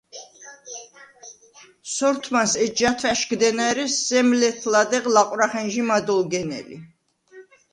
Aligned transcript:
სორთმანს 1.95 2.53
ეჯჟ’ 2.65 2.79
ათვა̈შგდენა, 2.91 3.63
ერე 3.71 3.85
სემ 4.05 4.27
ლეთ-ლადეღ 4.39 5.03
ლაყვრახენჟი 5.15 5.81
მად 5.89 6.07
ოლგენელი. 6.15 6.77